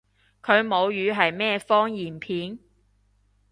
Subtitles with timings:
[0.41, 2.57] 佢母語係咩方言片？